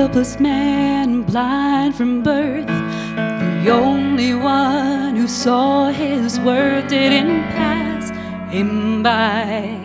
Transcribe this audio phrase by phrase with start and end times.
[0.00, 2.66] helpless man, blind from birth.
[3.64, 8.08] The only one who saw his worth didn't pass
[8.50, 9.76] him by.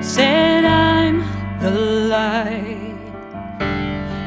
[0.00, 1.16] Said, I'm
[1.58, 1.72] the
[2.14, 2.94] light.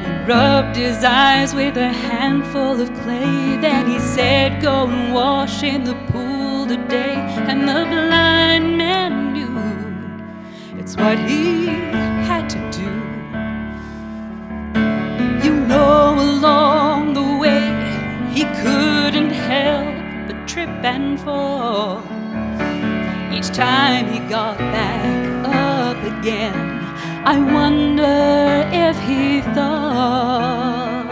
[0.04, 3.58] He rubbed his eyes with a handful of clay.
[3.66, 7.16] Then he said, Go and wash in the pool today.
[7.50, 9.56] And the blind man knew
[10.78, 11.51] it's what he
[21.24, 22.02] fall.
[23.32, 26.80] Each time he got back up again,
[27.26, 31.06] I wonder if he thought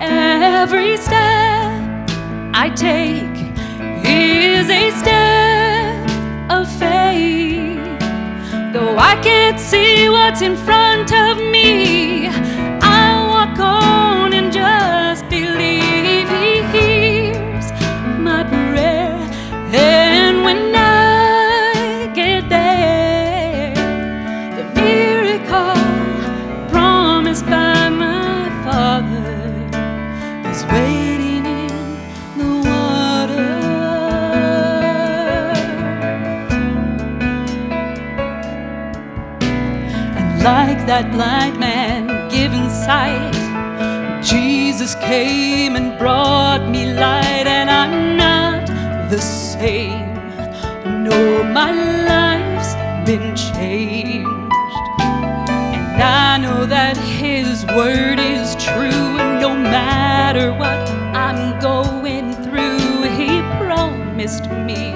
[0.00, 1.72] every step
[2.54, 3.38] I take
[4.04, 6.10] is a step
[6.50, 7.80] of faith.
[8.72, 12.28] Though I can't see what's in front of me,
[41.02, 43.32] that blind man given sight,
[44.22, 48.66] Jesus came and brought me light, and I'm not
[49.10, 50.14] the same.
[51.02, 51.72] No, my
[52.06, 52.74] life's
[53.06, 54.28] been changed.
[55.00, 63.02] And I know that His word is true, and no matter what I'm going through,
[63.18, 64.92] He promised me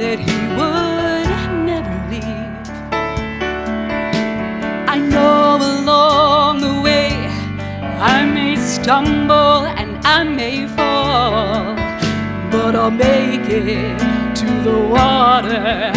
[0.00, 2.55] that He would never leave.
[7.98, 11.74] I may stumble and I may fall,
[12.50, 13.98] but I'll make it
[14.36, 15.92] to the water,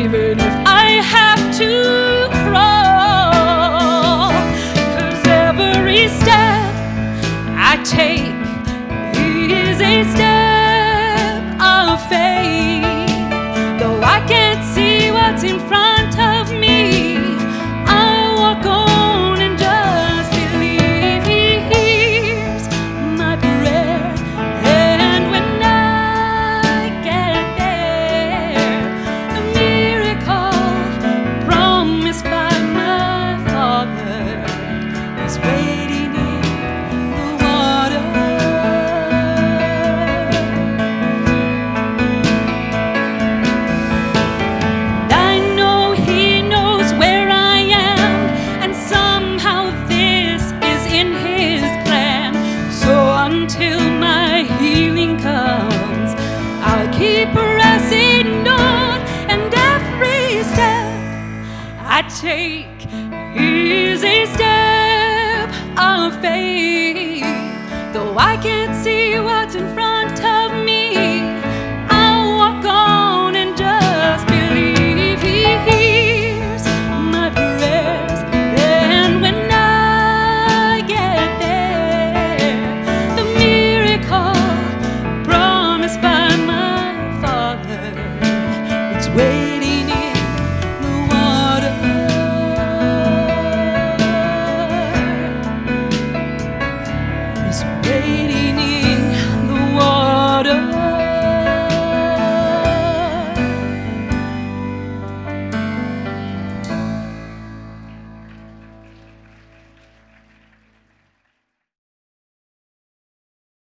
[0.00, 4.32] even if I have to crawl.
[4.94, 6.72] 'Cause every step
[7.70, 8.34] I take
[9.50, 10.23] is a step
[57.04, 58.98] keep pressing on,
[59.32, 60.88] and every step
[61.96, 62.80] I take
[63.36, 67.32] is a step of faith.
[67.92, 68.53] Though I can't